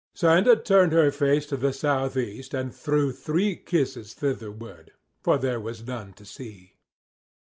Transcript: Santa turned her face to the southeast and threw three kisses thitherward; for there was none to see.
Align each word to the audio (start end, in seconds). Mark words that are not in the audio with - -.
Santa 0.15 0.55
turned 0.55 0.93
her 0.93 1.11
face 1.11 1.45
to 1.45 1.55
the 1.55 1.71
southeast 1.71 2.55
and 2.55 2.73
threw 2.73 3.11
three 3.11 3.55
kisses 3.55 4.15
thitherward; 4.15 4.93
for 5.21 5.37
there 5.37 5.59
was 5.59 5.85
none 5.85 6.11
to 6.13 6.25
see. 6.25 6.73